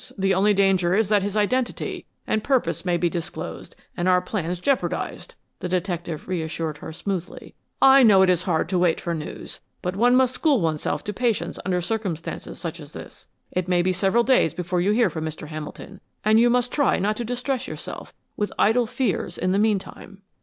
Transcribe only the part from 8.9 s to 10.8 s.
for news, but one must school